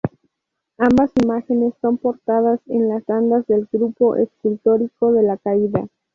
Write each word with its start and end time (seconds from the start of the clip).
Ambas 0.79 1.11
imágenes 1.21 1.75
son 1.79 1.99
portadas 1.99 2.59
en 2.65 2.89
las 2.89 3.07
andas 3.07 3.45
del 3.45 3.67
grupo 3.71 4.15
escultórico 4.15 5.11
de 5.13 5.21
la 5.21 5.37
Caída. 5.37 5.87